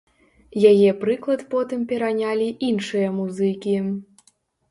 Яе 0.69 0.89
прыклад 1.01 1.43
потым 1.51 1.83
перанялі 1.91 2.47
іншыя 2.69 3.07
музыкі. 3.19 3.77